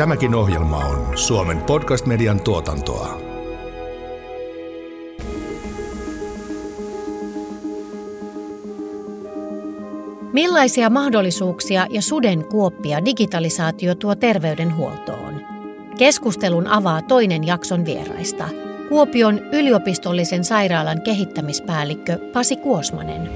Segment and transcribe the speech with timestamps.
[0.00, 3.20] Tämäkin ohjelma on Suomen podcast-median tuotantoa.
[10.32, 15.40] Millaisia mahdollisuuksia ja suden kuoppia digitalisaatio tuo terveydenhuoltoon?
[15.98, 18.48] Keskustelun avaa toinen jakson vieraista.
[18.88, 23.30] Kuopion yliopistollisen sairaalan kehittämispäällikkö Pasi Kuosmanen.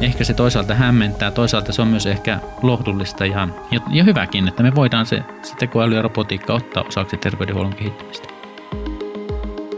[0.00, 4.62] Ehkä se toisaalta hämmentää, toisaalta se on myös ehkä lohdullista ja, ja, ja hyväkin, että
[4.62, 8.28] me voidaan se, se tekoäly ja robotiikka ottaa osaksi terveydenhuollon kehittämistä.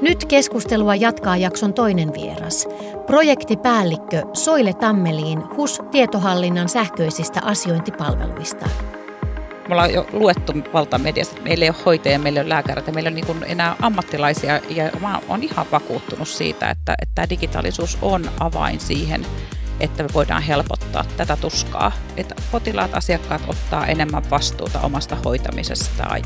[0.02, 2.68] Nyt keskustelua jatkaa jakson toinen vieras.
[3.06, 8.68] Projektipäällikkö Soile Tammeliin HUS tietohallinnan sähköisistä asiointipalveluista.
[9.68, 13.10] Me ollaan jo luettu valtamediasta, että meillä ei ole hoitajia, meillä ei ole lääkäreitä, meillä
[13.10, 17.98] ei ole niin enää ammattilaisia ja mä oon ihan vakuuttunut siitä, että, että tämä digitaalisuus
[18.02, 19.26] on avain siihen,
[19.80, 26.22] että me voidaan helpottaa tätä tuskaa, että potilaat, asiakkaat ottaa enemmän vastuuta omasta hoitamisestaan.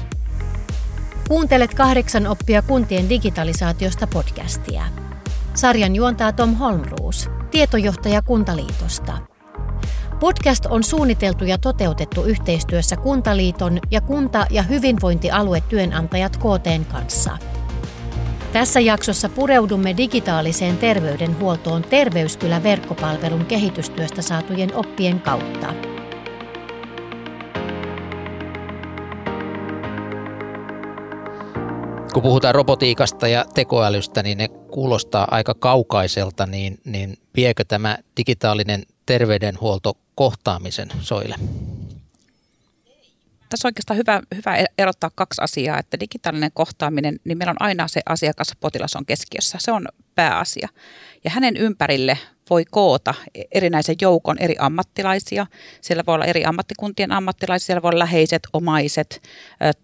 [1.28, 4.82] Kuuntelet kahdeksan oppia kuntien digitalisaatiosta podcastia.
[5.54, 9.18] Sarjan juontaa Tom Holmruus, tietojohtaja Kuntaliitosta.
[10.20, 17.38] Podcast on suunniteltu ja toteutettu yhteistyössä Kuntaliiton ja kunta- ja hyvinvointialuetyönantajat KTn kanssa.
[18.54, 25.74] Tässä jaksossa pureudumme digitaaliseen terveydenhuoltoon Terveyskylä-verkkopalvelun kehitystyöstä saatujen oppien kautta.
[32.14, 38.82] kun puhutaan robotiikasta ja tekoälystä, niin ne kuulostaa aika kaukaiselta, niin, niin viekö tämä digitaalinen
[39.06, 41.34] terveydenhuolto kohtaamisen soille?
[43.48, 47.88] Tässä on oikeastaan hyvä, hyvä erottaa kaksi asiaa, että digitaalinen kohtaaminen, niin meillä on aina
[47.88, 49.58] se asiakas, potilas on keskiössä.
[49.60, 50.68] Se on pääasia.
[51.24, 52.18] Ja hänen ympärille
[52.50, 53.14] voi koota
[53.52, 55.46] erinäisen joukon eri ammattilaisia.
[55.80, 59.22] Siellä voi olla eri ammattikuntien ammattilaisia, siellä voi olla läheiset, omaiset,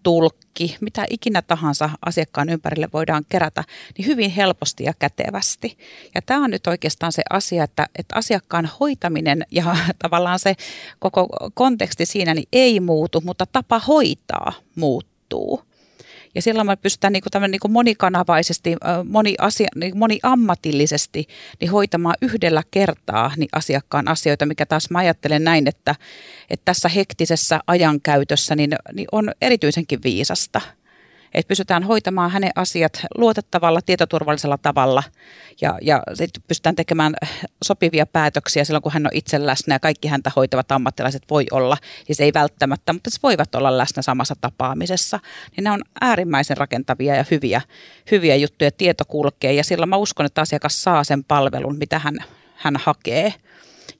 [0.03, 3.63] tulkki, mitä ikinä tahansa asiakkaan ympärille voidaan kerätä,
[3.97, 5.77] niin hyvin helposti ja kätevästi.
[6.15, 10.55] Ja tämä on nyt oikeastaan se asia, että, että asiakkaan hoitaminen ja tavallaan se
[10.99, 15.70] koko konteksti siinä niin ei muutu, mutta tapa hoitaa muuttuu.
[16.35, 18.75] Ja silloin me pystytään niin kuin niin kuin monikanavaisesti,
[19.09, 21.27] moni asia, niin moniammatillisesti
[21.59, 25.95] niin hoitamaan yhdellä kertaa niin asiakkaan asioita, mikä taas mä ajattelen näin, että,
[26.49, 30.61] että tässä hektisessä ajankäytössä niin, niin on erityisenkin viisasta–
[31.33, 35.03] että pystytään hoitamaan hänen asiat luotettavalla, tietoturvallisella tavalla
[35.61, 37.13] ja, ja sitten pystytään tekemään
[37.63, 41.77] sopivia päätöksiä silloin, kun hän on itse läsnä ja kaikki häntä hoitavat ammattilaiset voi olla,
[42.05, 45.19] siis ei välttämättä, mutta se voivat olla läsnä samassa tapaamisessa.
[45.57, 47.61] Niin ne on äärimmäisen rakentavia ja hyviä,
[48.11, 49.53] hyviä juttuja, tieto kulkee.
[49.53, 52.17] Ja silloin mä uskon, että asiakas saa sen palvelun, mitä hän,
[52.55, 53.33] hän hakee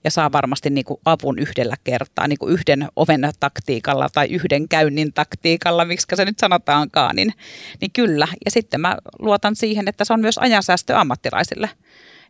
[0.04, 4.70] ja saa varmasti niin kuin avun yhdellä kertaa, niin kuin yhden oven taktiikalla tai yhden
[4.70, 7.34] käynnin taktiikalla, miksi se nyt sanotaankaan, niin,
[7.82, 8.28] niin kyllä.
[8.46, 11.70] Ja sitten mä luotan siihen, että se on myös ajansäästö ammattilaisille.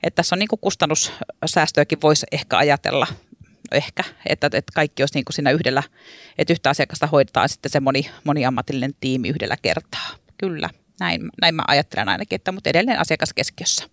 [0.03, 3.07] Että tässä on niin kuin kustannussäästöäkin voisi ehkä ajatella
[3.71, 5.83] ehkä, että, että kaikki olisi niin kuin siinä yhdellä,
[6.37, 10.07] että yhtä asiakasta hoidetaan sitten se moni, moniammatillinen tiimi yhdellä kertaa.
[10.37, 13.83] Kyllä, näin, näin mä ajattelen ainakin, että mutta edelleen asiakas keskiössä.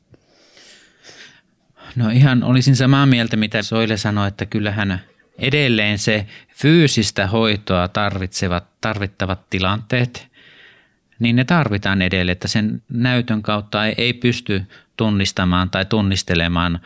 [1.97, 5.01] No ihan olisin samaa mieltä, mitä Soile sanoi, että kyllähän
[5.39, 10.29] edelleen se fyysistä hoitoa tarvitsevat, tarvittavat tilanteet,
[11.19, 14.63] niin ne tarvitaan edelleen, että sen näytön kautta ei, ei pysty
[14.97, 16.81] tunnistamaan tai tunnistelemaan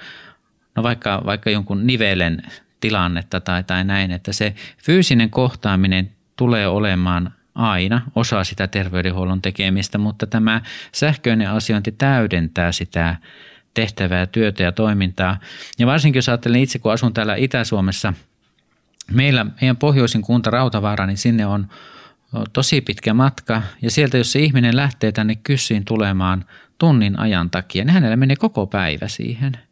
[0.76, 2.42] no vaikka, vaikka jonkun nivelen
[2.80, 9.98] tilannetta tai, tai näin, että se fyysinen kohtaaminen tulee olemaan aina osa sitä terveydenhuollon tekemistä,
[9.98, 10.60] mutta tämä
[10.92, 13.16] sähköinen asiointi täydentää sitä
[13.74, 15.40] tehtävää työtä ja toimintaa.
[15.78, 18.14] Ja varsinkin jos ajattelen itse, kun asun täällä Itä-Suomessa,
[19.10, 21.66] meillä meidän pohjoisin kunta Rautavaara, niin sinne on
[22.52, 26.44] tosi pitkä matka ja sieltä jos se ihminen lähtee tänne kyssiin tulemaan
[26.78, 29.52] tunnin ajan takia, niin hänellä menee koko päivä siihen–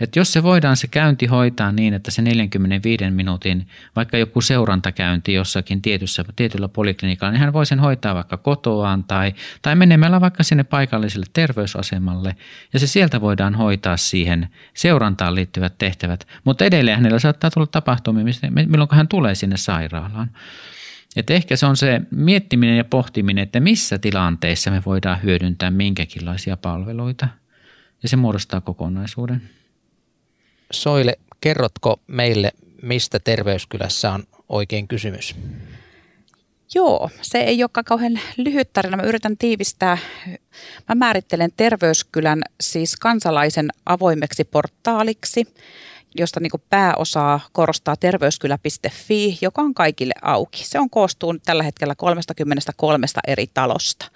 [0.00, 5.32] että jos se voidaan se käynti hoitaa niin, että se 45 minuutin, vaikka joku seurantakäynti
[5.32, 10.42] jossakin tietyssä, tietyllä poliklinikalla, niin hän voi sen hoitaa vaikka kotoaan tai, tai menemällä vaikka
[10.42, 12.36] sinne paikalliselle terveysasemalle
[12.72, 16.26] ja se sieltä voidaan hoitaa siihen seurantaan liittyvät tehtävät.
[16.44, 18.24] Mutta edelleen hänellä saattaa tulla tapahtumia,
[18.66, 20.30] milloin hän tulee sinne sairaalaan.
[21.16, 26.56] Että ehkä se on se miettiminen ja pohtiminen, että missä tilanteissa me voidaan hyödyntää minkäkinlaisia
[26.56, 27.28] palveluita.
[28.02, 29.42] Ja se muodostaa kokonaisuuden.
[30.70, 32.52] Soile, kerrotko meille,
[32.82, 35.36] mistä Terveyskylässä on oikein kysymys?
[36.74, 38.96] Joo, se ei ole kauhean lyhyt tarina.
[38.96, 39.98] Mä yritän tiivistää.
[40.88, 45.46] Mä määrittelen Terveyskylän siis kansalaisen avoimeksi portaaliksi,
[46.14, 50.64] josta niin pääosaa korostaa terveyskylä.fi, joka on kaikille auki.
[50.64, 54.10] Se on koostuu tällä hetkellä 33 eri talosta,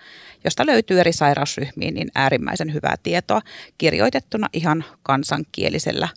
[0.45, 3.43] josta löytyy eri sairausryhmiin niin äärimmäisen hyvää tietoa
[3.79, 6.09] kirjoitettuna ihan kansankielisellä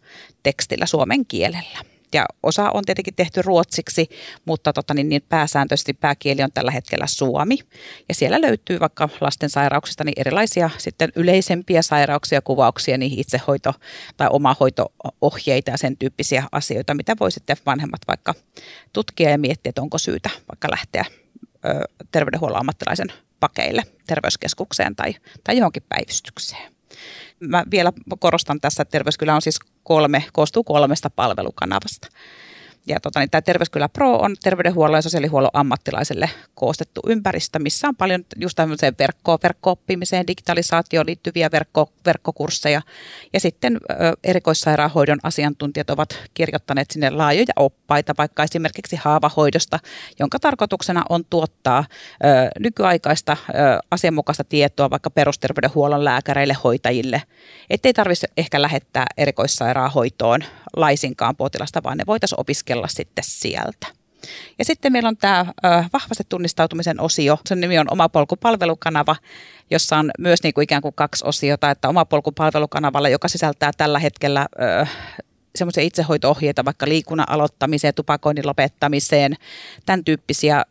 [0.43, 4.09] tekstillä suomen kielellä ja osa on tietenkin tehty ruotsiksi,
[4.45, 7.59] mutta tota, niin, niin pääsääntöisesti pääkieli on tällä hetkellä suomi.
[8.09, 13.73] Ja siellä löytyy vaikka lasten sairauksista niin erilaisia sitten yleisempiä sairauksia, kuvauksia, niin itsehoito-
[14.17, 18.33] tai omahoito-ohjeita ja sen tyyppisiä asioita, mitä voi sitten vanhemmat vaikka
[18.93, 21.05] tutkia ja miettiä, että onko syytä vaikka lähteä
[21.65, 21.69] ö,
[22.11, 23.07] terveydenhuollon ammattilaisen
[23.39, 26.71] pakeille terveyskeskukseen tai, tai johonkin päivystykseen.
[27.39, 32.07] Mä vielä korostan tässä, että Terveyskylä on siis kolme, koostuu kolmesta palvelukanavasta.
[32.87, 37.95] Ja tota, niin tämä Terveyskylä Pro on terveydenhuollon ja sosiaalihuollon ammattilaiselle koostettu ympäristö, missä on
[37.95, 42.81] paljon just tämmöiseen verkkoon, verkko-oppimiseen, digitalisaatioon liittyviä verkko, verkkokursseja.
[43.33, 49.79] Ja sitten ö, erikoissairaanhoidon asiantuntijat ovat kirjoittaneet sinne laajoja oppaita, vaikka esimerkiksi haavahoidosta,
[50.19, 52.27] jonka tarkoituksena on tuottaa ö,
[52.59, 53.53] nykyaikaista ö,
[53.91, 57.21] asianmukaista tietoa vaikka perusterveydenhuollon lääkäreille, hoitajille,
[57.69, 60.43] ettei tarvitse ehkä lähettää erikoissairaanhoitoon
[60.75, 63.87] laisinkaan potilasta, vaan ne voitaisiin opiskella sitten sieltä.
[64.59, 65.45] Ja sitten meillä on tämä
[65.93, 67.37] vahvasti tunnistautumisen osio.
[67.45, 69.15] Sen nimi on Oma polkupalvelukanava,
[69.71, 73.99] jossa on myös niin kuin ikään kuin kaksi osiota, että Oma polkupalvelukanavalla, joka sisältää tällä
[73.99, 74.47] hetkellä
[75.55, 79.35] semmoisia itsehoito-ohjeita vaikka liikunnan aloittamiseen, tupakoinnin lopettamiseen,
[79.85, 80.63] tämän tyyppisiä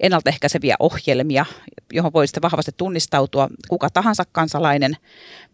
[0.00, 1.46] ennaltaehkäiseviä ohjelmia,
[1.92, 4.96] johon voi sitten vahvasti tunnistautua kuka tahansa kansalainen,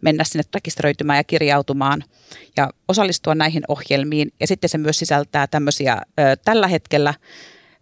[0.00, 2.04] mennä sinne rekisteröitymään ja kirjautumaan
[2.56, 4.32] ja osallistua näihin ohjelmiin.
[4.40, 6.02] Ja sitten se myös sisältää tämmöisiä
[6.44, 7.14] tällä hetkellä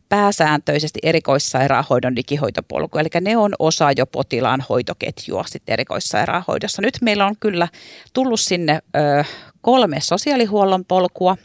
[0.08, 6.82] pääsääntöisesti erikoissairaanhoidon digihoitopolku, eli ne on osa jo potilaan hoitoketjua sitten erikoissairaanhoidossa.
[6.82, 7.68] Nyt meillä on kyllä
[8.12, 9.24] tullut sinne ö,
[9.60, 11.36] kolme sosiaalihuollon polkua,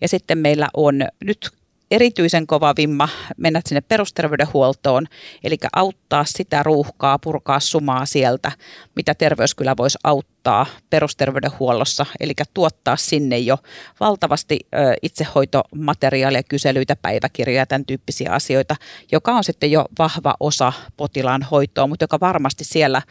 [0.00, 1.50] ja sitten meillä on nyt
[1.90, 5.06] erityisen kova vimma mennä sinne perusterveydenhuoltoon,
[5.44, 8.52] eli auttaa sitä ruuhkaa, purkaa sumaa sieltä,
[8.96, 13.58] mitä terveyskylä voisi auttaa perusterveydenhuollossa, eli tuottaa sinne jo
[14.00, 14.58] valtavasti
[15.02, 18.76] itsehoitomateriaalia, kyselyitä, päiväkirjoja, tämän tyyppisiä asioita,
[19.12, 23.02] joka on sitten jo vahva osa potilaan hoitoa, mutta joka varmasti siellä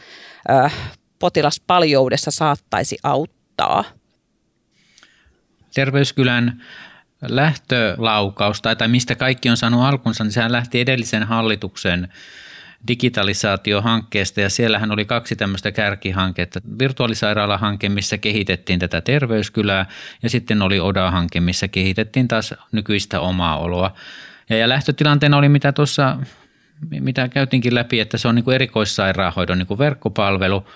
[1.18, 3.84] potilaspaljoudessa saattaisi auttaa.
[5.74, 6.62] Terveyskylän
[7.28, 12.08] lähtölaukaus tai, tai mistä kaikki on saanut alkunsa, niin sehän lähti edellisen hallituksen
[12.88, 16.60] digitalisaatiohankkeesta ja siellähän oli kaksi tämmöistä kärkihanketta.
[16.78, 19.86] Virtuaalisairaalahanke, missä kehitettiin tätä terveyskylää
[20.22, 23.94] ja sitten oli ODA-hanke, missä kehitettiin taas nykyistä omaa oloa.
[24.50, 26.16] Ja, ja lähtötilanteena oli mitä tuossa,
[27.00, 30.66] mitä käytinkin läpi, että se on niin kuin erikoissairaanhoidon niin kuin verkkopalvelu–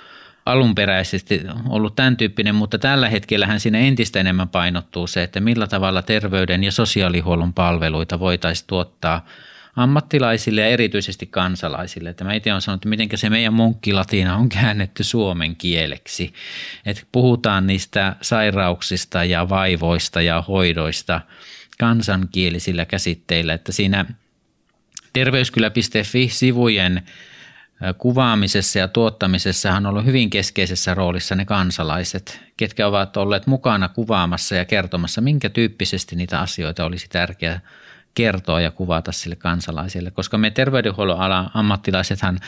[0.47, 6.03] alunperäisesti ollut tämän tyyppinen, mutta tällä hetkellähän siinä entistä enemmän painottuu se, että millä tavalla
[6.03, 9.27] terveyden ja sosiaalihuollon palveluita voitaisiin tuottaa
[9.77, 12.11] ammattilaisille ja erityisesti kansalaisille.
[12.11, 16.33] Että mä itse olen sanonut, että miten se meidän munkkilatina on käännetty suomen kieleksi.
[16.87, 21.21] Että puhutaan niistä sairauksista ja vaivoista ja hoidoista
[21.79, 24.05] kansankielisillä käsitteillä, että siinä
[25.13, 27.03] terveyskylä.fi-sivujen–
[27.99, 34.55] kuvaamisessa ja tuottamisessa on ollut hyvin keskeisessä roolissa ne kansalaiset, ketkä ovat olleet mukana kuvaamassa
[34.55, 37.61] ja kertomassa, minkä tyyppisesti niitä asioita olisi tärkeää
[38.15, 40.11] kertoa ja kuvata sille kansalaisille.
[40.11, 42.41] Koska me terveydenhuollon alan ammattilaisethan,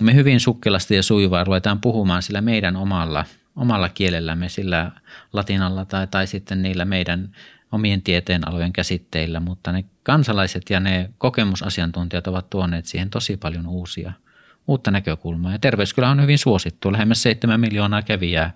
[0.00, 3.24] me hyvin sukkelasti ja sujuvaa ruvetaan puhumaan sillä meidän omalla,
[3.56, 4.90] omalla kielellämme, sillä
[5.32, 7.30] latinalla tai, tai sitten niillä meidän
[7.72, 14.12] omien tieteenalojen käsitteillä, mutta ne kansalaiset ja ne kokemusasiantuntijat ovat tuoneet siihen tosi paljon uusia–
[14.68, 15.52] uutta näkökulmaa.
[15.52, 18.52] Ja terveyskylä on hyvin suosittu, lähemmäs 7 miljoonaa kävijää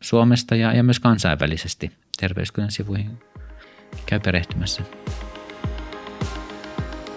[0.00, 3.18] Suomesta ja, ja myös kansainvälisesti terveyskylän sivuihin
[4.06, 4.82] käy perehtymässä.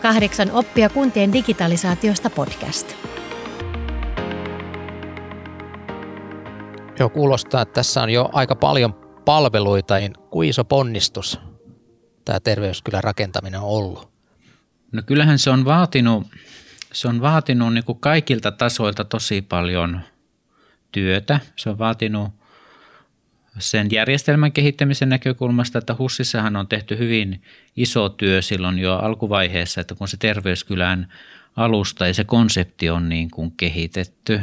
[0.01, 2.95] Kahdeksan oppia kuntien digitalisaatiosta podcast.
[6.99, 8.93] Joo, kuulostaa, että tässä on jo aika paljon
[9.25, 11.39] palveluita, niin kuin iso ponnistus
[12.25, 14.09] tämä terveyskylän rakentaminen on ollut?
[14.91, 16.27] No kyllähän se on vaatinut
[16.95, 20.01] se on vaatinut niin kuin kaikilta tasoilta tosi paljon
[20.91, 21.39] työtä.
[21.55, 22.29] Se on vaatinut
[23.59, 27.41] sen järjestelmän kehittämisen näkökulmasta, että HUSissahan on tehty hyvin
[27.75, 31.13] iso työ silloin jo alkuvaiheessa, että kun se terveyskylän
[31.55, 34.41] alusta ja se konsepti on niin kuin kehitetty.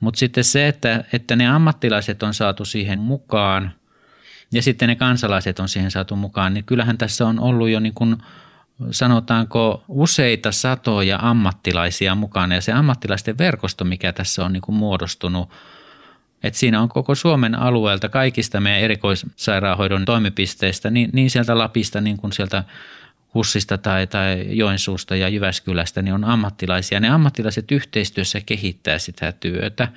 [0.00, 3.72] Mutta sitten se, että, että ne ammattilaiset on saatu siihen mukaan
[4.52, 7.94] ja sitten ne kansalaiset on siihen saatu mukaan, niin kyllähän tässä on ollut jo niin
[7.94, 8.16] kuin–
[8.90, 15.50] sanotaanko useita satoja ammattilaisia mukana ja se ammattilaisten verkosto, mikä tässä on niin kuin muodostunut
[16.42, 22.16] että siinä on koko Suomen alueelta kaikista meidän erikoissairaanhoidon toimipisteistä, niin, niin sieltä Lapista niin
[22.16, 22.64] kuin sieltä
[23.36, 27.00] Hussista tai, tai Joensuusta ja Jyväskylästä, niin on ammattilaisia.
[27.00, 29.88] Ne ammattilaiset yhteistyössä kehittää sitä työtä.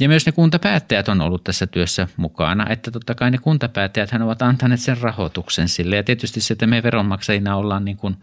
[0.00, 2.66] Ja myös ne kuntapäättäjät on ollut tässä työssä mukana.
[2.70, 5.96] Että totta kai ne kuntapäättäjät ovat antaneet sen rahoituksen sille.
[5.96, 8.16] Ja tietysti se, että me veronmaksajina ollaan niin kuin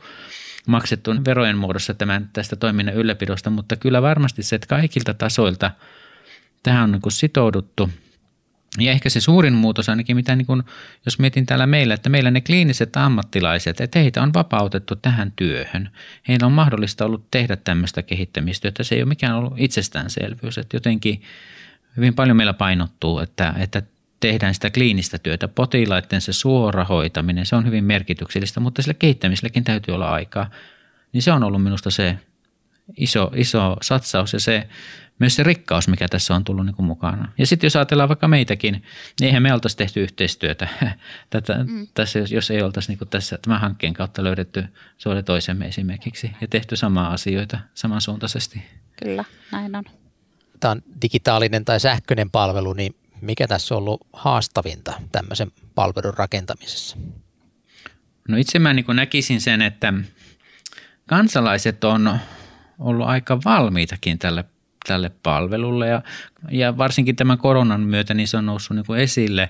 [0.67, 5.71] maksettu verojen muodossa tämän, tästä toiminnan ylläpidosta, mutta kyllä varmasti se, että kaikilta tasoilta
[6.63, 7.89] tähän on niin kuin sitouduttu–
[8.77, 10.63] ja ehkä se suurin muutos ainakin, mitä niin kun,
[11.05, 15.89] jos mietin täällä meillä, että meillä ne kliiniset ammattilaiset, että heitä on vapautettu tähän työhön.
[16.27, 18.83] Heillä on mahdollista ollut tehdä tämmöistä kehittämistyötä.
[18.83, 21.21] Se ei ole mikään ollut itsestäänselvyys, että jotenkin
[21.97, 23.81] hyvin paljon meillä painottuu, että, että
[24.19, 25.47] tehdään sitä kliinistä työtä.
[25.47, 30.49] Potilaiden se suorahoitaminen, se on hyvin merkityksellistä, mutta sillä kehittämiselläkin täytyy olla aikaa.
[31.13, 32.17] Niin se on ollut minusta se
[32.97, 34.67] iso, iso satsaus ja se
[35.19, 37.31] myös se rikkaus, mikä tässä on tullut niin kuin mukana.
[37.37, 38.73] Ja sitten jos ajatellaan vaikka meitäkin,
[39.19, 40.67] niin eihän me oltaisi tehty yhteistyötä
[41.29, 41.87] Tätä, mm.
[41.93, 44.63] tässä, jos ei oltaisi niin kuin tässä tämän hankkeen kautta löydetty
[44.97, 48.63] suolle toisemme esimerkiksi ja tehty samaa asioita samansuuntaisesti.
[49.03, 49.83] Kyllä, näin on.
[50.59, 56.97] Tämä on digitaalinen tai sähköinen palvelu, niin mikä tässä on ollut haastavinta tämmöisen palvelun rakentamisessa?
[58.27, 59.93] No itse mä niin näkisin sen, että
[61.07, 62.19] kansalaiset on
[62.79, 64.45] ollut aika valmiitakin tälle
[64.87, 66.01] tälle palvelulle ja,
[66.51, 69.49] ja varsinkin tämän koronan myötä niin se on noussut niin kuin esille.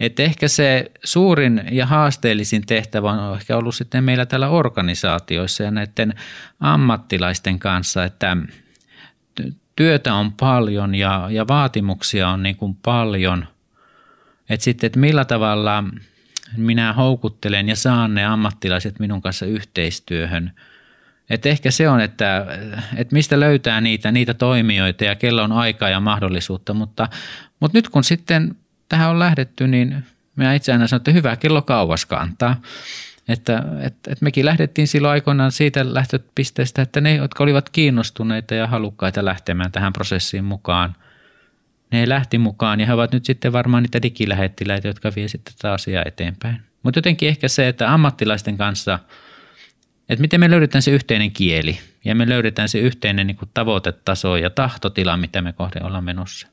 [0.00, 5.70] Että ehkä se suurin ja haasteellisin tehtävä on ehkä ollut sitten meillä täällä organisaatioissa ja
[5.70, 6.14] näiden
[6.60, 8.36] ammattilaisten kanssa, että
[9.76, 13.46] työtä on paljon ja, ja vaatimuksia on niin kuin paljon.
[14.48, 15.84] Että sitten, että millä tavalla
[16.56, 20.50] minä houkuttelen ja saan ne ammattilaiset minun kanssa yhteistyöhön–
[21.30, 22.46] et ehkä se on, että,
[22.96, 27.08] että mistä löytää niitä, niitä toimijoita ja kello on aikaa ja mahdollisuutta, mutta,
[27.60, 28.56] mutta nyt kun sitten
[28.88, 30.04] tähän on lähdetty, niin
[30.36, 32.60] minä itse aina sanon, että hyvä kello kauas kantaa.
[33.28, 38.66] Että, että, että mekin lähdettiin silloin aikoinaan siitä lähtöpisteestä, että ne, jotka olivat kiinnostuneita ja
[38.66, 40.96] halukkaita lähtemään tähän prosessiin mukaan,
[41.92, 45.72] ne lähti mukaan ja he ovat nyt sitten varmaan niitä digilähettiläitä, jotka vie sitten tätä
[45.72, 46.60] asiaa eteenpäin.
[46.82, 48.98] Mutta jotenkin ehkä se, että ammattilaisten kanssa–
[50.08, 54.36] että miten me löydetään se yhteinen kieli ja me löydetään se yhteinen niin kuin tavoitetaso
[54.36, 56.48] ja tahtotila, mitä me kohde ollaan menossa.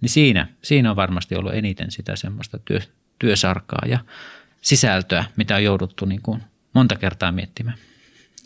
[0.00, 2.80] Niin siinä, siinä on varmasti ollut eniten sitä semmoista työ,
[3.18, 3.98] työsarkaa ja
[4.60, 6.42] sisältöä, mitä on jouduttu niin kuin
[6.72, 7.78] monta kertaa miettimään.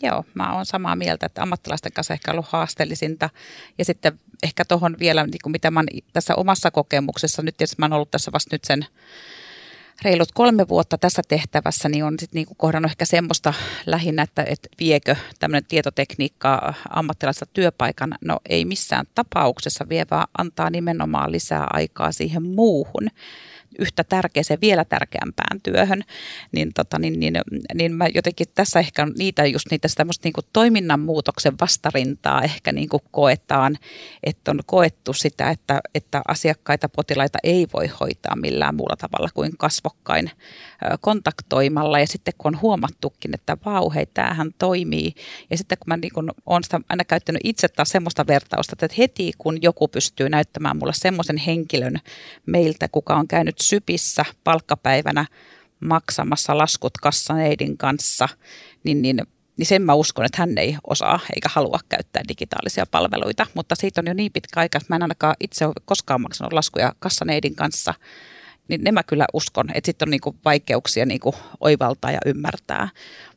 [0.01, 3.29] Joo, mä oon samaa mieltä, että ammattilaisten kanssa ehkä ollut haasteellisinta.
[3.77, 7.85] Ja sitten ehkä tuohon vielä, niin kuin mitä mä tässä omassa kokemuksessa, nyt tietysti mä
[7.85, 8.85] oon ollut tässä vasta nyt sen
[10.01, 13.53] reilut kolme vuotta tässä tehtävässä, niin on sitten niinku kohdannut ehkä semmoista
[13.85, 18.15] lähinnä, että, että viekö tämmöinen tietotekniikka ammattilaisesta työpaikan.
[18.21, 23.07] No ei missään tapauksessa vie, vaan antaa nimenomaan lisää aikaa siihen muuhun
[23.79, 26.03] yhtä tärkeäseen, vielä tärkeämpään työhön,
[26.51, 27.37] niin, tota, niin, niin,
[27.73, 32.89] niin mä jotenkin tässä ehkä niitä just niitä tämmöistä niin toiminnan muutoksen vastarintaa ehkä niin
[32.89, 33.77] kuin koetaan,
[34.23, 39.51] että on koettu sitä, että, että asiakkaita, potilaita ei voi hoitaa millään muulla tavalla kuin
[39.57, 40.31] kasvokkain
[41.01, 41.99] kontaktoimalla.
[41.99, 45.13] Ja sitten kun on huomattukin, että vau, hei, tämähän toimii.
[45.49, 48.95] Ja sitten kun mä niin kun olen sitä aina käyttänyt itse taas semmoista vertausta, että
[48.97, 51.95] heti kun joku pystyy näyttämään mulle semmoisen henkilön
[52.45, 55.25] meiltä, kuka on käynyt sypissä palkkapäivänä
[55.79, 58.29] maksamassa laskut kassaneidin kanssa,
[58.83, 59.21] niin, niin
[59.57, 63.45] niin sen mä uskon, että hän ei osaa eikä halua käyttää digitaalisia palveluita.
[63.53, 66.53] Mutta siitä on jo niin pitkä aika, että mä en ainakaan itse ole koskaan maksanut
[66.53, 67.93] laskuja kassaneidin kanssa–
[68.69, 72.89] niin ne mä kyllä uskon, että sitten on niinku vaikeuksia niinku oivaltaa ja ymmärtää.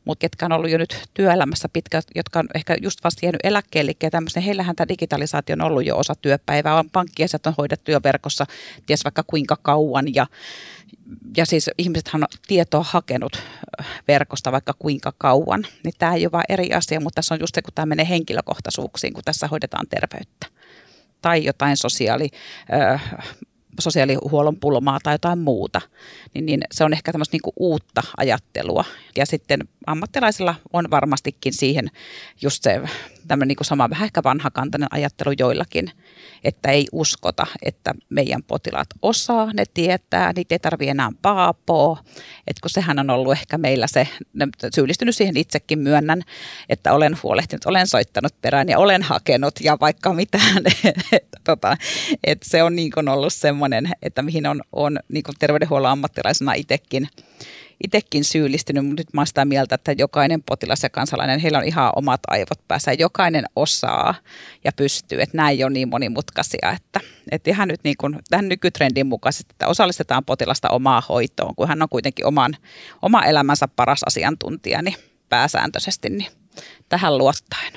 [0.05, 3.91] Mutta ketkä on ollut jo nyt työelämässä pitkä, jotka on ehkä just vasta jäänyt eläkkeelle
[4.03, 7.91] ja tämmöisen, niin heillähän tämä digitalisaatio on ollut jo osa työpäivää, on pankkiasiat on hoidettu
[7.91, 8.45] jo verkossa,
[8.85, 10.15] ties vaikka kuinka kauan.
[10.15, 10.27] Ja,
[11.37, 13.43] ja siis ihmisethän on tietoa hakenut
[14.07, 17.55] verkosta vaikka kuinka kauan, niin tämä ei ole vain eri asia, mutta tässä on just
[17.55, 20.47] se, kun tämä menee henkilökohtaisuuksiin, kun tässä hoidetaan terveyttä.
[21.21, 22.29] Tai jotain sosiaali,
[23.79, 25.81] sosiaalihuollon pulmaa tai jotain muuta,
[26.33, 28.83] niin, niin se on ehkä tämmöistä niin uutta ajattelua.
[29.17, 31.91] Ja sitten ammattilaisilla on varmastikin siihen
[32.41, 32.81] just se
[33.27, 35.91] tämmöinen niin sama vähän ehkä vanhakantainen ajattelu joillakin,
[36.43, 41.97] että ei uskota, että meidän potilaat osaa, ne tietää, niitä ei tarvitse enää paapoa.
[42.47, 44.07] Että kun sehän on ollut ehkä meillä se,
[44.75, 46.21] syyllistynyt siihen itsekin myönnän,
[46.69, 50.63] että olen huolehtinut, olen soittanut perään ja olen hakenut ja vaikka mitään.
[51.11, 51.77] että tota,
[52.23, 57.07] että se on niin ollut semmoinen, että mihin on, on niin terveydenhuollon ammattilaisena itsekin
[57.83, 61.91] itsekin syyllistynyt, mutta nyt mä sitä mieltä, että jokainen potilas ja kansalainen, heillä on ihan
[61.95, 62.93] omat aivot päässä.
[62.93, 64.15] Jokainen osaa
[64.63, 66.99] ja pystyy, että näin ei ole niin monimutkaisia, että,
[67.31, 71.81] että ihan nyt niin kuin tähän nykytrendin mukaisesti, että osallistetaan potilasta omaa hoitoon, kun hän
[71.81, 72.57] on kuitenkin oman,
[73.01, 74.95] oma elämänsä paras asiantuntija, niin
[75.29, 76.31] pääsääntöisesti niin
[76.89, 77.73] tähän luottaen.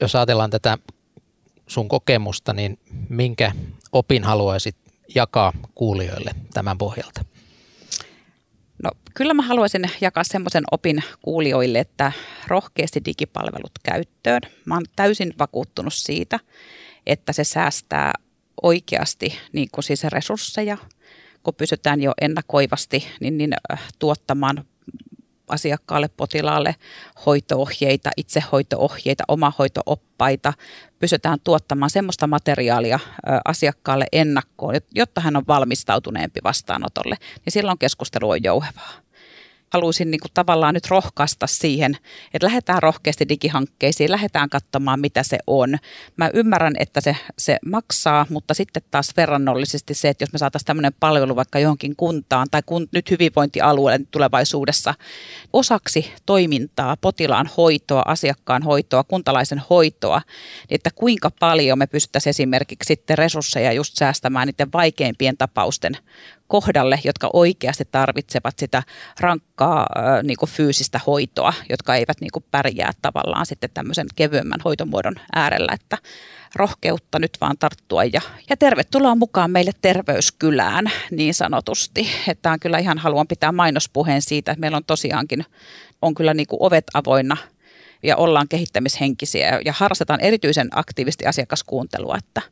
[0.00, 0.78] Jos ajatellaan tätä
[1.66, 3.52] sun kokemusta, niin minkä
[3.92, 4.76] opin haluaisit
[5.14, 7.24] jakaa kuulijoille tämän pohjalta?
[8.82, 12.12] No, kyllä mä haluaisin jakaa semmoisen opin kuulijoille, että
[12.46, 14.40] rohkeasti digipalvelut käyttöön.
[14.64, 16.40] Mä oon täysin vakuuttunut siitä,
[17.06, 18.12] että se säästää
[18.62, 20.76] oikeasti niin kuin siis resursseja,
[21.42, 24.64] kun pysytään jo ennakoivasti niin, niin, äh, tuottamaan
[25.48, 26.76] asiakkaalle, potilaalle
[27.26, 30.52] hoitoohjeita, itsehoitoohjeita, omahoitooppaita.
[30.98, 32.98] Pysytään tuottamaan semmoista materiaalia
[33.44, 39.05] asiakkaalle ennakkoon, jotta hän on valmistautuneempi vastaanotolle, niin silloin keskustelu on jouhevaa
[39.72, 41.96] haluaisin niin kuin tavallaan nyt rohkaista siihen,
[42.34, 45.78] että lähdetään rohkeasti digihankkeisiin, lähdetään katsomaan, mitä se on.
[46.16, 50.66] Mä ymmärrän, että se, se maksaa, mutta sitten taas verrannollisesti se, että jos me saataisiin
[50.66, 54.94] tämmöinen palvelu vaikka johonkin kuntaan tai kun, nyt hyvinvointialueelle tulevaisuudessa
[55.52, 60.20] osaksi toimintaa, potilaan hoitoa, asiakkaan hoitoa, kuntalaisen hoitoa,
[60.68, 65.96] niin että kuinka paljon me pystyttäisiin esimerkiksi sitten resursseja just säästämään niiden vaikeimpien tapausten
[66.46, 68.82] kohdalle, jotka oikeasti tarvitsevat sitä
[69.20, 69.86] rankkaa
[70.22, 75.72] niin kuin fyysistä hoitoa, jotka eivät niin kuin pärjää tavallaan sitten tämmöisen kevyemmän hoitomuodon äärellä,
[75.72, 75.98] että
[76.54, 82.08] rohkeutta nyt vaan tarttua ja, ja tervetuloa mukaan meille terveyskylään niin sanotusti.
[82.28, 85.44] Että on kyllä ihan haluan pitää mainospuheen siitä, että meillä on tosiaankin
[86.02, 87.36] on kyllä niin kuin ovet avoinna–
[88.06, 92.42] ja ollaan kehittämishenkisiä ja harrastetaan erityisen aktiivisesti asiakaskuuntelua, että,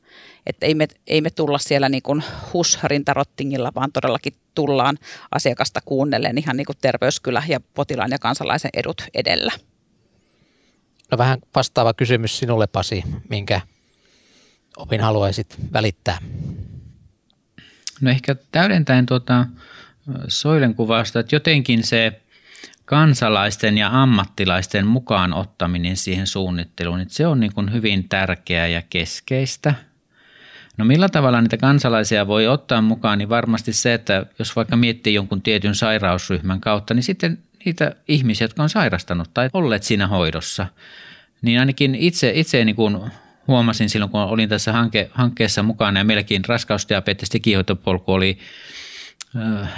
[0.47, 4.99] että ei, me, ei me tulla siellä niin kuin hus-rintarottingilla, vaan todellakin tullaan
[5.31, 9.53] asiakasta kuunnellen ihan niin kuin terveyskylä ja potilaan ja kansalaisen edut edellä.
[11.11, 13.61] No vähän vastaava kysymys sinulle Pasi, minkä
[14.77, 16.19] opin haluaisit välittää?
[18.01, 19.47] No ehkä täydentäen tuota
[20.29, 22.21] Soilen kuvausta, että jotenkin se
[22.85, 28.83] kansalaisten ja ammattilaisten mukaan ottaminen siihen suunnitteluun, että se on niin kuin hyvin tärkeää ja
[28.91, 29.75] keskeistä.
[30.77, 35.15] No millä tavalla niitä kansalaisia voi ottaa mukaan, niin varmasti se, että jos vaikka miettii
[35.15, 40.67] jonkun tietyn sairausryhmän kautta, niin sitten niitä ihmisiä, jotka on sairastanut tai olleet siinä hoidossa,
[41.43, 42.99] niin ainakin itse, itse niin kuin
[43.49, 48.39] huomasin silloin, kun olin tässä hanke, hankkeessa mukana ja meilläkin raskausdiabetes digihoitopolku oli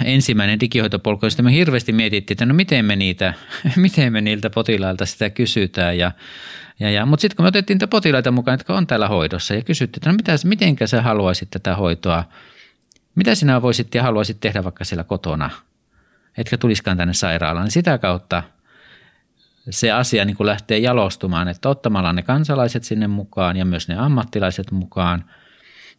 [0.03, 3.33] ensimmäinen digihoitopolku, josta me hirveästi mietittiin, että no miten me, niitä,
[3.75, 5.97] miten me niiltä potilailta sitä kysytään.
[5.97, 6.11] Ja,
[6.79, 9.61] ja, ja, mutta sitten kun me otettiin niitä potilaita mukaan, jotka on täällä hoidossa ja
[9.61, 12.23] kysyttiin, että no mitä, mitenkä sä haluaisit tätä hoitoa,
[13.15, 15.49] mitä sinä voisit ja haluaisit tehdä vaikka siellä kotona,
[16.37, 18.43] etkä tuliskaan tänne sairaalaan, niin sitä kautta
[19.69, 23.97] se asia niin kuin lähtee jalostumaan, että ottamalla ne kansalaiset sinne mukaan ja myös ne
[23.97, 25.25] ammattilaiset mukaan–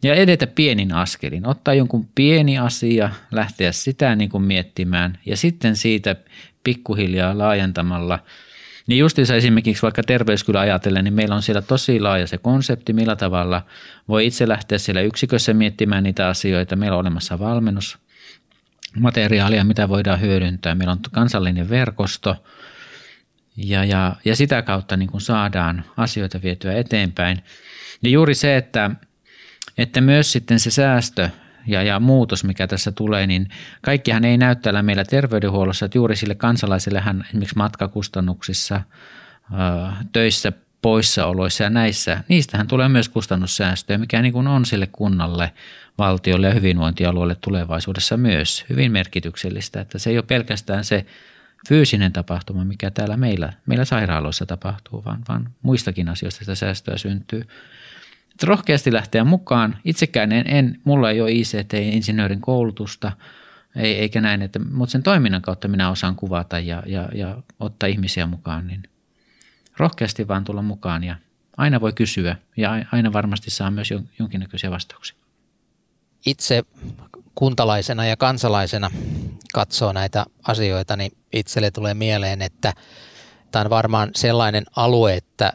[0.03, 1.47] ja edetä pienin askelin.
[1.47, 6.15] Ottaa jonkun pieni asia, lähteä sitä niin kuin miettimään ja sitten siitä
[6.63, 8.19] pikkuhiljaa laajentamalla.
[8.87, 13.15] Niin justiinsa esimerkiksi vaikka terveyskylä ajatellen, niin meillä on siellä tosi laaja se konsepti, millä
[13.15, 13.65] tavalla
[14.07, 16.75] voi itse lähteä siellä yksikössä miettimään niitä asioita.
[16.75, 17.97] Meillä on olemassa valmennus,
[18.99, 20.75] materiaalia, mitä voidaan hyödyntää.
[20.75, 22.35] Meillä on kansallinen verkosto
[23.57, 27.43] ja, ja, ja sitä kautta niin kuin saadaan asioita vietyä eteenpäin.
[28.03, 28.91] Ja juuri se, että
[29.81, 31.29] että myös sitten se säästö
[31.67, 33.49] ja, ja muutos, mikä tässä tulee, niin
[33.81, 38.81] kaikkihan ei näy täällä meillä terveydenhuollossa, että juuri sille kansalaiselle hän esimerkiksi matkakustannuksissa,
[40.11, 45.51] töissä, poissaoloissa ja näissä, niistähän tulee myös kustannussäästöjä, mikä niin kuin on sille kunnalle,
[45.97, 51.05] valtiolle ja hyvinvointialueelle tulevaisuudessa myös hyvin merkityksellistä, että se ei ole pelkästään se
[51.69, 57.47] fyysinen tapahtuma, mikä täällä meillä, meillä sairaaloissa tapahtuu, vaan, vaan muistakin asioista sitä säästöä syntyy
[58.43, 59.77] rohkeasti lähteä mukaan.
[59.85, 63.11] Itsekään en, en mulla ei ole ICT-insinöörin koulutusta,
[63.75, 67.89] ei, eikä näin, että, mutta sen toiminnan kautta minä osaan kuvata ja, ja, ja ottaa
[67.89, 68.83] ihmisiä mukaan, niin
[69.77, 71.15] rohkeasti vaan tulla mukaan ja
[71.57, 75.17] aina voi kysyä ja aina varmasti saa myös jonkinnäköisiä vastauksia.
[76.25, 76.63] Itse
[77.35, 78.91] kuntalaisena ja kansalaisena
[79.53, 82.73] katsoo näitä asioita, niin itselle tulee mieleen, että
[83.51, 85.53] tämä on varmaan sellainen alue, että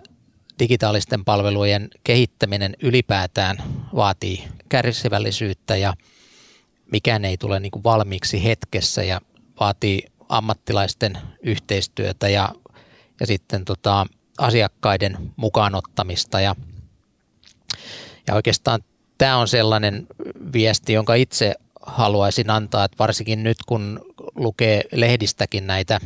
[0.59, 3.57] digitaalisten palvelujen kehittäminen ylipäätään
[3.95, 5.95] vaatii kärsivällisyyttä ja
[6.93, 9.21] mikään ei tule niin kuin valmiiksi hetkessä ja
[9.61, 12.49] vaatii ammattilaisten yhteistyötä ja,
[13.21, 14.07] ja sitten tota,
[14.39, 16.57] asiakkaiden mukaanottamista ja,
[18.27, 18.81] ja oikeastaan
[19.19, 20.07] tämä on sellainen
[20.53, 21.55] viesti, jonka itse
[21.87, 24.01] haluaisin antaa, että varsinkin nyt kun
[24.35, 26.01] lukee lehdistäkin näitä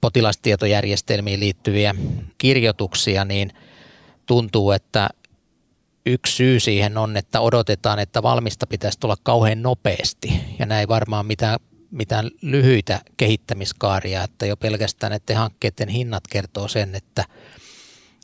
[0.00, 1.94] potilastietojärjestelmiin liittyviä
[2.38, 3.52] kirjoituksia, niin
[4.26, 5.08] tuntuu, että
[6.06, 11.26] yksi syy siihen on, että odotetaan, että valmista pitäisi tulla kauhean nopeasti ja näin varmaan
[11.26, 11.58] mitään,
[11.90, 17.24] mitään lyhyitä kehittämiskaaria, että jo pelkästään näiden hankkeiden hinnat kertoo sen, että,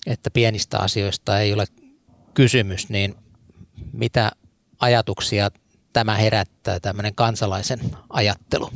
[0.06, 1.64] että pienistä asioista ei ole
[2.34, 3.14] kysymys, niin
[3.92, 4.30] mitä
[4.78, 5.50] ajatuksia
[5.92, 8.70] tämä herättää, tämmöinen kansalaisen ajattelu?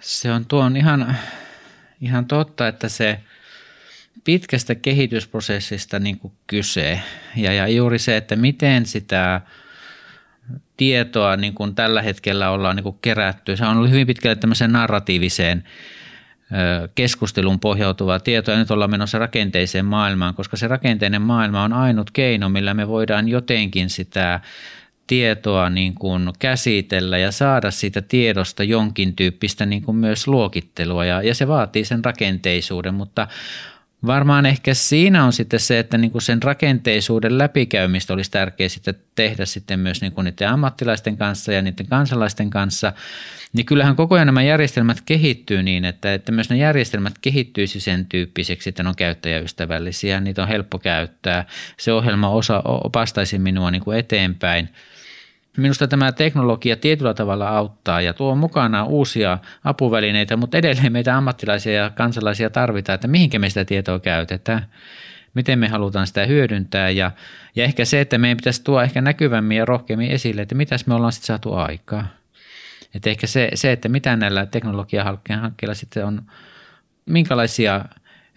[0.00, 1.16] Se on tuon ihan,
[2.00, 3.20] ihan totta, että se
[4.24, 7.00] pitkästä kehitysprosessista niin kuin kyse.
[7.36, 9.40] Ja, ja juuri se, että miten sitä
[10.76, 13.56] tietoa niin kuin tällä hetkellä ollaan niin kuin kerätty.
[13.56, 15.64] Se on ollut hyvin pitkälle tämmöiseen narratiiviseen
[16.94, 22.10] keskustelun pohjautuvaa tietoa ja nyt ollaan menossa rakenteiseen maailmaan, koska se rakenteinen maailma on ainut
[22.10, 24.40] keino, millä me voidaan jotenkin sitä
[25.10, 31.22] tietoa niin kuin käsitellä ja saada siitä tiedosta jonkin tyyppistä niin kuin myös luokittelua ja,
[31.22, 33.28] ja se vaatii sen rakenteisuuden, mutta
[34.06, 38.94] Varmaan ehkä siinä on sitten se, että niin kuin sen rakenteisuuden läpikäymistä olisi tärkeää sitten
[39.14, 42.92] tehdä sitten myös niin kuin niiden ammattilaisten kanssa ja niiden kansalaisten kanssa.
[43.52, 48.06] Niin kyllähän koko ajan nämä järjestelmät kehittyy niin, että, että myös ne järjestelmät kehittyisi sen
[48.06, 51.44] tyyppiseksi, että ne on käyttäjäystävällisiä, niitä on helppo käyttää.
[51.76, 54.68] Se ohjelma osa, opastaisi minua niin kuin eteenpäin–
[55.56, 61.72] Minusta tämä teknologia tietyllä tavalla auttaa ja tuo mukana uusia apuvälineitä, mutta edelleen meitä ammattilaisia
[61.72, 64.66] ja kansalaisia tarvitaan, että mihinkä me sitä tietoa käytetään,
[65.34, 67.10] miten me halutaan sitä hyödyntää ja,
[67.56, 70.94] ja ehkä se, että meidän pitäisi tuoda ehkä näkyvämmin ja rohkeammin esille, että mitäs me
[70.94, 72.06] ollaan sitten saatu aikaa.
[72.94, 76.22] Että ehkä se, se, että mitä näillä teknologiahankkeilla sitten on,
[77.06, 77.84] minkälaisia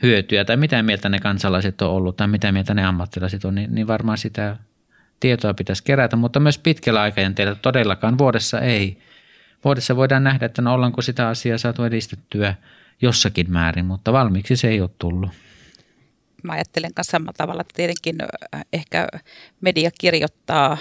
[0.03, 3.75] hyötyjä tai mitä mieltä ne kansalaiset on ollut tai mitä mieltä ne ammattilaiset on, niin,
[3.75, 4.57] niin varmaan sitä
[5.23, 8.97] tietoa pitäisi kerätä, mutta myös pitkällä aikajänteellä todellakaan vuodessa ei.
[9.63, 12.55] Vuodessa voidaan nähdä, että no ollaanko sitä asiaa saatu edistettyä
[13.01, 15.29] jossakin määrin, mutta valmiiksi se ei ole tullut.
[16.43, 18.15] Mä ajattelen myös samalla tavalla, että tietenkin
[18.73, 19.07] ehkä
[19.61, 20.77] media kirjoittaa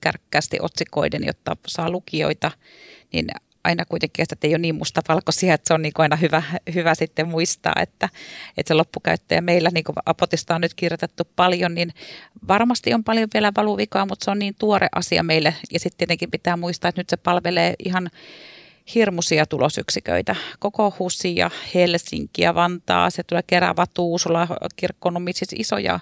[0.00, 2.50] kärkkäästi otsikoiden, jotta saa lukijoita,
[3.12, 3.26] niin
[3.64, 6.42] aina kuitenkin, että ei ole niin mustavalkoisia, että se on niin aina hyvä,
[6.74, 8.08] hyvä sitten muistaa, että,
[8.56, 11.92] että se loppukäyttäjä meillä, niin kuin Apotista on nyt kirjoitettu paljon, niin
[12.48, 15.54] varmasti on paljon vielä valuvikaa, mutta se on niin tuore asia meille.
[15.72, 18.10] Ja sitten tietenkin pitää muistaa, että nyt se palvelee ihan
[18.94, 20.36] hirmuisia tulosyksiköitä.
[20.58, 26.00] Koko Husi ja Helsinki ja Vantaa, se tulee Kerava, Tuusula, Kirkkonummi, siis isoja,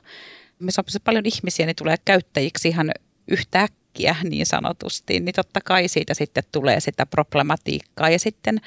[0.58, 2.90] missä on paljon ihmisiä, niin tulee käyttäjiksi ihan
[3.28, 8.10] yhtäkkiä äkkiä niin sanotusti, niin totta kai siitä sitten tulee sitä problematiikkaa.
[8.10, 8.60] Ja sitten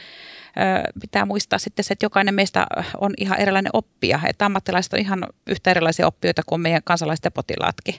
[1.02, 4.20] pitää muistaa sitten se, että jokainen meistä on ihan erilainen oppija.
[4.28, 7.96] Että ammattilaiset on ihan yhtä erilaisia oppijoita kuin meidän kansalaiset ja potilaatkin.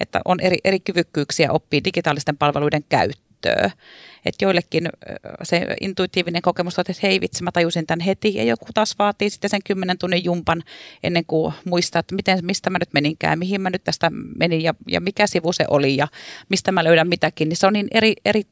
[0.00, 3.70] Että on eri, eri kyvykkyyksiä oppia digitaalisten palveluiden käyttöä.
[4.24, 4.88] Että joillekin
[5.42, 8.34] se intuitiivinen kokemus on, että hei vitsi, mä tajusin tämän heti.
[8.34, 10.62] Ja joku taas vaatii sitten sen kymmenen tunnin jumpan
[11.02, 14.74] ennen kuin muistaa, että miten, mistä mä nyt meninkään, mihin mä nyt tästä menin ja,
[14.88, 16.08] ja mikä sivu se oli ja
[16.48, 17.48] mistä mä löydän mitäkin.
[17.48, 18.42] Niin se on niin eri, eri,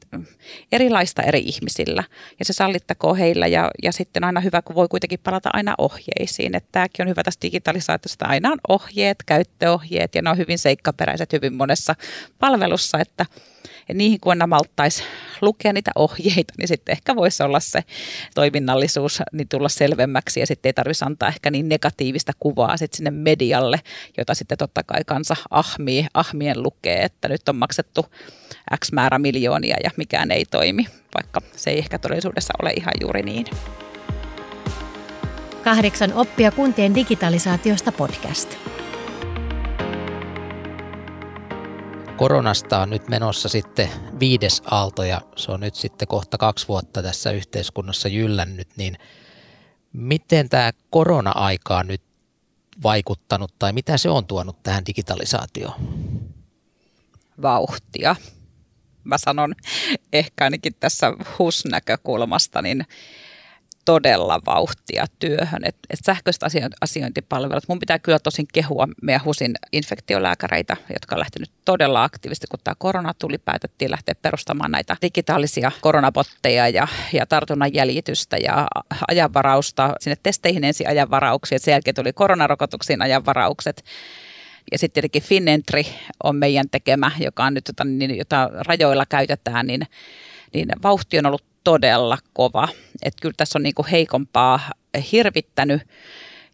[0.71, 2.03] erilaista eri ihmisillä.
[2.39, 6.55] Ja se sallittakoon heillä ja, ja sitten aina hyvä, kun voi kuitenkin palata aina ohjeisiin.
[6.55, 8.25] Että tämäkin on hyvä tästä digitalisaatiosta.
[8.25, 11.95] Aina on ohjeet, käyttöohjeet ja ne on hyvin seikkaperäiset hyvin monessa
[12.39, 13.25] palvelussa, että–
[13.87, 15.03] ja niihin kun aina malttaisi
[15.41, 17.83] lukea niitä ohjeita, niin sitten ehkä voisi olla se
[18.35, 23.11] toiminnallisuus niin tulla selvemmäksi ja sitten ei tarvitsisi antaa ehkä niin negatiivista kuvaa sitten sinne
[23.11, 23.79] medialle,
[24.17, 28.05] jota sitten totta kai kansa ahmii, ahmien lukee, että nyt on maksettu
[28.85, 33.21] X määrä miljoonia ja mikään ei toimi, vaikka se ei ehkä todellisuudessa ole ihan juuri
[33.21, 33.45] niin.
[35.63, 38.62] Kahdeksan oppia kuntien digitalisaatiosta podcast.
[42.17, 47.03] Koronasta on nyt menossa sitten viides aalto ja se on nyt sitten kohta kaksi vuotta
[47.03, 48.97] tässä yhteiskunnassa jyllännyt, niin
[49.93, 52.01] miten tämä korona-aika on nyt
[52.83, 55.75] vaikuttanut tai mitä se on tuonut tähän digitalisaatioon?
[57.41, 58.15] Vauhtia.
[59.03, 59.55] Mä sanon
[60.13, 62.85] ehkä ainakin tässä HUS-näkökulmasta, niin
[63.85, 65.61] todella vauhtia työhön.
[65.65, 66.43] Et, et sähköiset
[66.81, 72.59] asiointipalvelut, mun pitää kyllä tosin kehua meidän HUSin infektiolääkäreitä, jotka on lähtenyt todella aktiivisesti, kun
[72.63, 78.67] tämä korona tuli, päätettiin lähteä perustamaan näitä digitaalisia koronabotteja ja, ja tartunnan jäljitystä ja
[79.07, 79.93] ajanvarausta.
[79.99, 83.83] Sinne testeihin ensin ajanvarauksia, sen jälkeen tuli koronarokotuksiin ajanvaraukset.
[84.71, 85.83] Ja sitten tietenkin Finentry
[86.23, 89.81] on meidän tekemä, joka on nyt, jota, niin, jota rajoilla käytetään, niin,
[90.53, 92.67] niin vauhti on ollut todella kova.
[93.03, 94.59] Että kyllä tässä on niin kuin heikompaa
[95.11, 95.81] hirvittänyt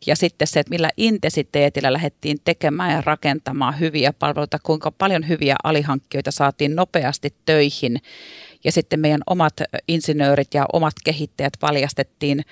[0.06, 5.56] Ja sitten se, että millä intensiteetillä lähdettiin tekemään ja rakentamaan hyviä palveluita, kuinka paljon hyviä
[5.64, 7.98] alihankkijoita saatiin nopeasti töihin.
[8.64, 9.54] Ja sitten meidän omat
[9.88, 12.46] insinöörit ja omat kehittäjät valjastettiin,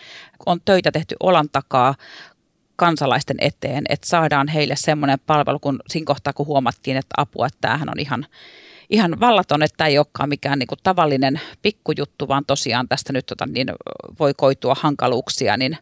[0.45, 1.95] on töitä tehty olan takaa
[2.75, 7.57] kansalaisten eteen, että saadaan heille semmoinen palvelu, kun siinä kohtaa kun huomattiin, että apua, että
[7.61, 8.25] tämähän on ihan,
[8.89, 13.25] ihan vallaton, että tämä ei olekaan mikään niin kuin tavallinen pikkujuttu, vaan tosiaan tästä nyt
[13.25, 13.67] tota, niin
[14.19, 15.57] voi koitua hankaluuksia.
[15.57, 15.77] Niin,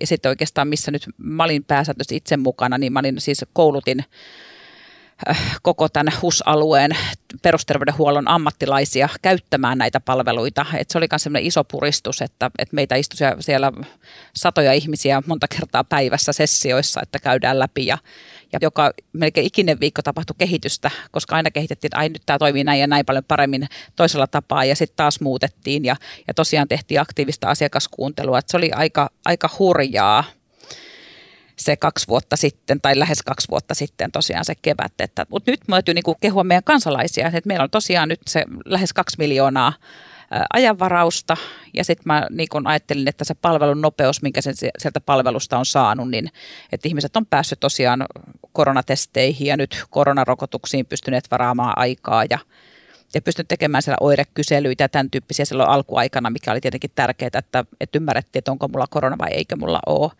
[0.00, 4.04] ja sitten oikeastaan, missä nyt mä olin pääsääntöisesti itse mukana, niin mä olin siis koulutin
[5.30, 6.90] Äh, koko tämän HUS-alueen
[7.42, 10.66] perusterveydenhuollon ammattilaisia käyttämään näitä palveluita.
[10.78, 13.72] Et se oli myös sellainen iso puristus, että, että meitä istui siellä
[14.34, 17.98] satoja ihmisiä monta kertaa päivässä sessioissa, että käydään läpi ja,
[18.52, 22.64] ja joka melkein ikinen viikko tapahtui kehitystä, koska aina kehitettiin, että ai nyt tämä toimii
[22.64, 25.96] näin ja näin paljon paremmin toisella tapaa ja sitten taas muutettiin ja,
[26.28, 28.38] ja tosiaan tehtiin aktiivista asiakaskuuntelua.
[28.38, 30.24] Et se oli aika, aika hurjaa
[31.56, 34.92] se kaksi vuotta sitten, tai lähes kaksi vuotta sitten tosiaan se kevät.
[34.98, 38.44] Että, mutta nyt täytyy niin kuin kehua meidän kansalaisia, että meillä on tosiaan nyt se
[38.64, 39.72] lähes kaksi miljoonaa
[40.52, 41.36] ajanvarausta
[41.74, 45.66] ja sitten mä niin kun ajattelin, että se palvelun nopeus, minkä sen sieltä palvelusta on
[45.66, 46.28] saanut, niin
[46.72, 48.06] että ihmiset on päässyt tosiaan
[48.52, 52.38] koronatesteihin ja nyt koronarokotuksiin pystyneet varaamaan aikaa ja
[53.14, 57.64] ja pystyn tekemään siellä oirekyselyitä ja tämän tyyppisiä silloin alkuaikana, mikä oli tietenkin tärkeää, että,
[57.80, 60.12] että ymmärrettiin, että onko mulla korona vai eikö mulla ole.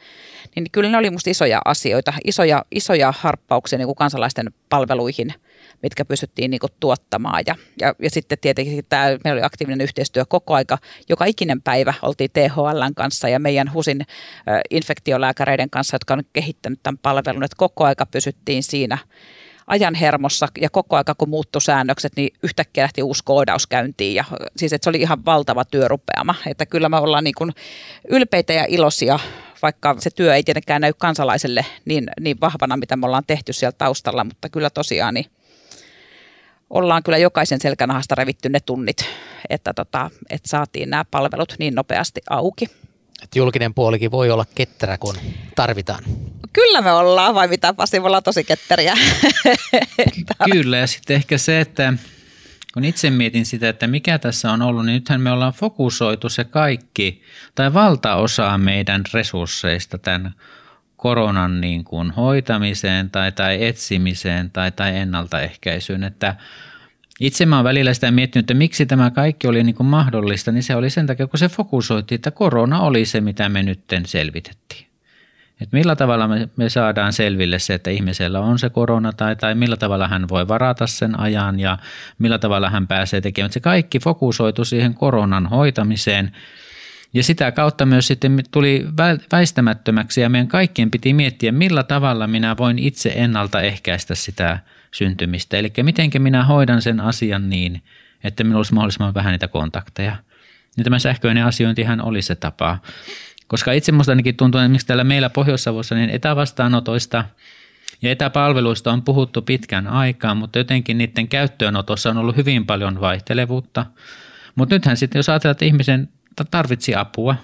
[0.57, 5.35] Niin kyllä ne oli musta isoja asioita, isoja, isoja harppauksia niin kuin kansalaisten palveluihin,
[5.83, 7.43] mitkä pystyttiin niin kuin tuottamaan.
[7.47, 11.95] Ja, ja, ja sitten tietenkin tämä, meillä oli aktiivinen yhteistyö koko aika, joka ikinen päivä
[12.03, 17.57] oltiin THLn kanssa ja meidän HUSin äh, infektiolääkäreiden kanssa, jotka on kehittänyt tämän palvelun, että
[17.59, 18.99] koko aika pysyttiin siinä–
[19.67, 24.15] ajan hermossa ja koko aika kun muuttui säännökset, niin yhtäkkiä lähti uusi koodaus käyntiin.
[24.15, 24.25] Ja,
[24.57, 26.35] siis että se oli ihan valtava työrupeama.
[26.47, 27.53] Että kyllä me ollaan niin kuin
[28.09, 29.19] ylpeitä ja iloisia,
[29.63, 33.77] vaikka se työ ei tietenkään näy kansalaiselle niin, niin vahvana, mitä me ollaan tehty siellä
[33.79, 35.27] taustalla, mutta kyllä tosiaan niin
[36.71, 39.09] ollaan kyllä jokaisen selkänahasta revitty ne tunnit,
[39.51, 42.67] että, tota, että saatiin nämä palvelut niin nopeasti auki.
[43.23, 45.15] Et julkinen puolikin voi olla ketterä, kun
[45.55, 46.05] tarvitaan.
[46.53, 48.95] Kyllä me ollaan, vai mitä Pasi, me ollaan tosi ketteriä.
[50.53, 51.93] Kyllä, ja sitten ehkä se, että
[52.75, 56.45] kun itse mietin sitä, että mikä tässä on ollut, niin nythän me ollaan fokusoitu se
[56.45, 57.23] kaikki,
[57.55, 60.35] tai valtaosa meidän resursseista tämän
[60.97, 66.37] koronan niin kuin hoitamiseen tai, tai etsimiseen tai, tai ennaltaehkäisyyn, että
[67.21, 70.63] itse mä oon välillä sitä miettinyt, että miksi tämä kaikki oli niin kuin mahdollista, niin
[70.63, 74.87] se oli sen takia, kun se fokusoitiin, että korona oli se, mitä me nytten selvitettiin.
[75.61, 79.55] Että millä tavalla me, me saadaan selville se, että ihmisellä on se korona tai, tai
[79.55, 81.79] millä tavalla hän voi varata sen ajan ja
[82.19, 83.53] millä tavalla hän pääsee tekemään.
[83.53, 86.33] Se kaikki fokusoitu siihen koronan hoitamiseen
[87.17, 88.87] ja sitä kautta myös sitten tuli
[89.33, 94.59] väistämättömäksi ja meidän kaikkien piti miettiä, millä tavalla minä voin itse ennaltaehkäistä sitä
[94.95, 95.57] syntymistä.
[95.57, 97.83] Eli miten minä hoidan sen asian niin,
[98.25, 100.17] että minulla olisi mahdollisimman vähän niitä kontakteja.
[100.77, 102.79] Niin tämä sähköinen asiointihan oli se tapa.
[103.47, 107.25] Koska itse minusta ainakin tuntuu, että täällä meillä Pohjois-Savossa niin etävastaanotoista
[108.03, 113.87] ja etäpalveluista on puhuttu pitkän aikaa, mutta jotenkin niiden käyttöönotossa on ollut hyvin paljon vaihtelevuutta.
[114.55, 116.09] Mutta nythän sitten, jos ajatellaan, että ihmisen
[116.45, 117.37] tarvitsi apua,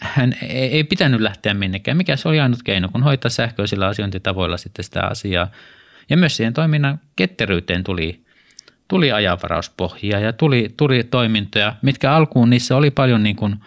[0.00, 1.96] hän ei pitänyt lähteä minnekään.
[1.96, 5.48] Mikä se oli ainut keino, kun hoitaa sähköisillä asiointitavoilla sitten sitä asiaa.
[6.10, 8.20] Ja myös siihen toiminnan ketteryyteen tuli,
[8.88, 13.56] tuli ajanvarauspohjia ja tuli, tuli toimintoja, mitkä alkuun niissä oli paljon niin kuin–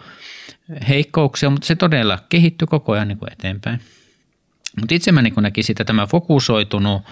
[0.88, 3.80] heikkouksia, mutta se todella kehittyi koko ajan niin kuin eteenpäin.
[4.80, 7.02] Mutta itse mä niin näkisin, että tämä fokusoitunut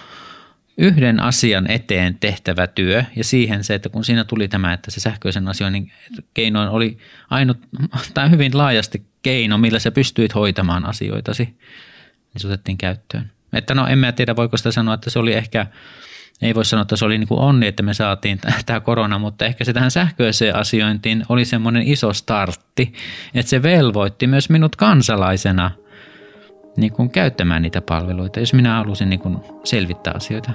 [0.77, 4.99] yhden asian eteen tehtävä työ ja siihen se, että kun siinä tuli tämä, että se
[4.99, 5.91] sähköisen asioinnin
[6.33, 6.97] keinoin oli
[7.29, 7.57] ainut
[8.13, 13.31] tai hyvin laajasti keino, millä sä pystyit hoitamaan asioitasi, niin se otettiin käyttöön.
[13.53, 15.67] Että no en mä tiedä, voiko sitä sanoa, että se oli ehkä
[16.41, 19.45] ei voi sanoa, että se oli niin kuin onni, että me saatiin tämä korona, mutta
[19.45, 22.93] ehkä se tähän sähköiseen asiointiin oli semmoinen iso startti,
[23.33, 25.71] että se velvoitti myös minut kansalaisena
[26.77, 30.51] niin kuin käyttämään niitä palveluita, jos minä halusin niin kuin selvittää asioita.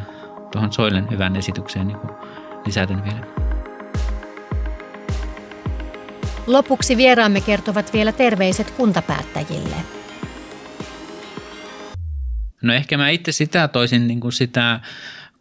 [0.52, 2.12] Tuohon Soilen hyvän esitykseen niin kuin
[2.66, 3.26] lisäten vielä.
[6.46, 9.76] Lopuksi vieraamme kertovat vielä terveiset kuntapäättäjille.
[12.62, 14.80] No ehkä mä itse sitä toisin niin kuin sitä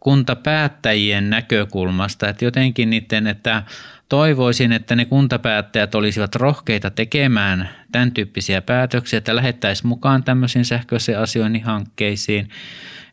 [0.00, 3.62] kuntapäättäjien näkökulmasta, että jotenkin niiden, että
[4.10, 11.18] toivoisin, että ne kuntapäättäjät olisivat rohkeita tekemään tämän tyyppisiä päätöksiä, että lähettäisiin mukaan tämmöisiin sähköisiin
[11.18, 12.48] asioinnin hankkeisiin.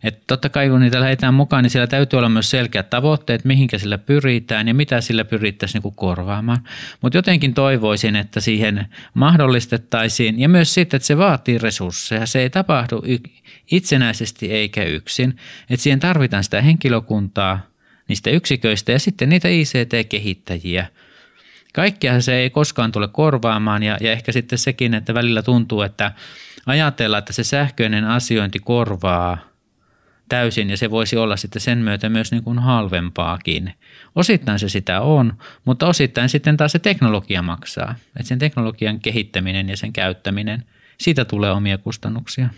[0.03, 3.77] Että totta kai kun niitä lähdetään mukaan, niin siellä täytyy olla myös selkeät tavoitteet, mihinkä
[3.77, 6.63] sillä pyritään ja mitä sillä pyrittäisiin niin korvaamaan.
[7.01, 12.25] Mutta jotenkin toivoisin, että siihen mahdollistettaisiin ja myös sitten, että se vaatii resursseja.
[12.25, 13.03] Se ei tapahdu
[13.71, 15.37] itsenäisesti eikä yksin.
[15.69, 17.59] Että siihen tarvitaan sitä henkilökuntaa
[18.07, 20.87] niistä yksiköistä ja sitten niitä ICT-kehittäjiä–
[21.77, 26.11] Kaikkea se ei koskaan tule korvaamaan ja, ja ehkä sitten sekin, että välillä tuntuu, että
[26.65, 29.37] ajatellaan, että se sähköinen asiointi korvaa
[30.29, 33.73] täysin ja se voisi olla sitten sen myötä myös niin kuin halvempaakin.
[34.15, 35.33] Osittain se sitä on,
[35.65, 37.95] mutta osittain sitten taas se teknologia maksaa.
[38.07, 40.63] Että sen teknologian kehittäminen ja sen käyttäminen,
[40.97, 42.49] siitä tulee omia kustannuksia.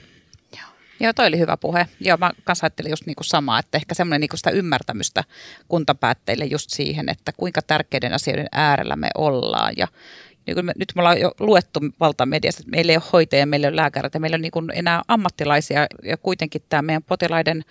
[0.99, 1.87] Joo, toi oli hyvä puhe.
[1.99, 5.23] Joo, mä kanssa ajattelin just niinku samaa, että ehkä semmoinen niinku sitä ymmärtämystä
[5.67, 9.73] kuntapäätteille just siihen, että kuinka tärkeiden asioiden äärellä me ollaan.
[9.77, 9.87] Ja
[10.45, 13.69] niin me, nyt me ollaan jo luettu valtamediasta, että meillä ei ole hoitajia, meillä ei
[13.69, 17.63] ole lääkäreitä, meillä ei ole niin enää ammattilaisia ja kuitenkin tämä meidän potilaiden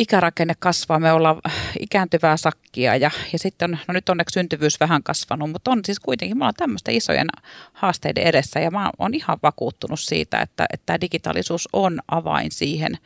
[0.00, 1.40] ikärakenne kasvaa, me ollaan
[1.80, 6.00] ikääntyvää sakkia ja, ja sitten on, no nyt onneksi syntyvyys vähän kasvanut, mutta on siis
[6.00, 7.28] kuitenkin, me ollaan tämmöisten isojen
[7.72, 12.98] haasteiden edessä ja mä oon ihan vakuuttunut siitä, että, että tämä digitaalisuus on avain siihen,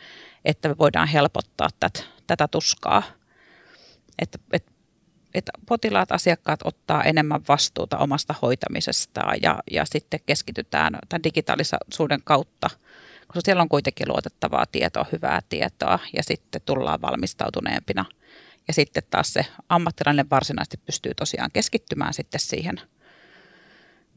[0.45, 3.03] että me voidaan helpottaa tätä, tätä tuskaa.
[4.19, 4.73] Että, että,
[5.35, 12.71] että potilaat, asiakkaat ottaa enemmän vastuuta omasta hoitamisestaan ja, ja sitten keskitytään tämän digitaalisuuden kautta–
[13.35, 18.05] koska siellä on kuitenkin luotettavaa tietoa, hyvää tietoa ja sitten tullaan valmistautuneempina.
[18.69, 22.81] Ja sitten taas se ammattilainen varsinaisesti pystyy tosiaan keskittymään sitten siihen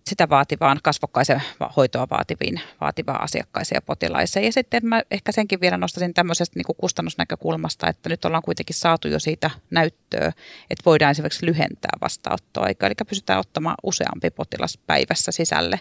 [0.08, 1.42] sitä vaativaan, kasvokkaisen
[1.76, 4.46] hoitoa vaativiin, vaativaan asiakkaiseen ja potilaiseen.
[4.46, 8.76] Ja sitten mä ehkä senkin vielä nostaisin tämmöisestä niin kuin kustannusnäkökulmasta, että nyt ollaan kuitenkin
[8.76, 10.28] saatu jo siitä näyttöä,
[10.70, 15.80] että voidaan esimerkiksi lyhentää vastaanottoaikaa, eli pystytään ottamaan useampi potilas päivässä sisälle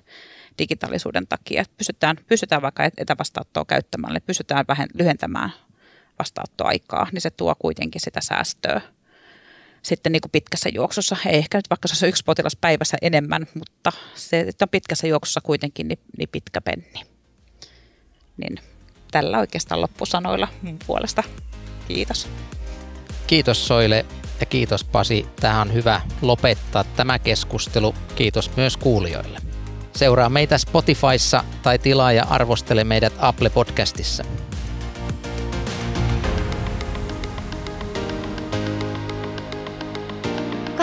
[0.58, 1.62] digitaalisuuden takia.
[1.62, 5.52] Että pystytään, pystytään vaikka etävastaanottoa käyttämällä, pystytään vähän lyhentämään
[6.18, 8.80] vastaanottoaikaa, niin se tuo kuitenkin sitä säästöä
[9.86, 11.16] sitten niin kuin pitkässä juoksussa.
[11.26, 15.40] Ei ehkä nyt vaikka se on yksi potilas päivässä enemmän, mutta se on pitkässä juoksussa
[15.40, 17.00] kuitenkin niin, niin pitkä penni.
[18.36, 18.58] Niin
[19.10, 21.22] tällä oikeastaan loppusanoilla mun puolesta.
[21.88, 22.28] Kiitos.
[23.26, 24.06] Kiitos Soile
[24.40, 25.26] ja kiitos Pasi.
[25.40, 27.94] Tähän on hyvä lopettaa tämä keskustelu.
[28.14, 29.38] Kiitos myös kuulijoille.
[29.96, 34.24] Seuraa meitä Spotifyssa tai tilaa ja arvostele meidät Apple Podcastissa.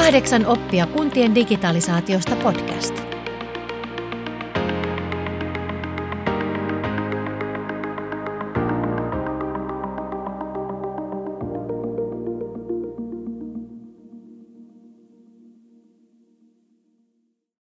[0.03, 3.12] Kahdeksan oppia kuntien digitalisaatiosta podcast.